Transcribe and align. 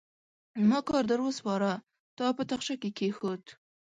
ما 0.69 0.79
کار 0.89 1.03
در 1.11 1.19
وسپاره؛ 1.27 1.73
تا 2.17 2.25
په 2.37 2.43
تاخچه 2.49 2.75
کې 2.81 2.89
کېښود. 2.97 3.43